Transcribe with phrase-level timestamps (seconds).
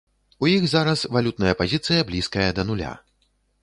[0.45, 2.95] У іх зараз валютная пазіцыя блізкая да нуля.